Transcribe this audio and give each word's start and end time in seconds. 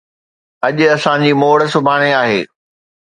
اڄ 0.67 0.77
اسان 0.95 1.19
جي 1.25 1.31
موڙ 1.41 1.57
سڀاڻي 1.73 2.11
آهي 2.21 2.41